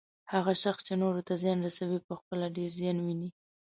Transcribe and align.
هغه 0.33 0.53
شخص 0.63 0.81
چې 0.87 0.93
نورو 1.01 1.21
ته 1.27 1.33
زیان 1.41 1.57
رسوي، 1.67 1.99
پخپله 2.09 2.45
ډیر 2.57 2.69
زیان 2.79 2.97
ويني 3.01 3.29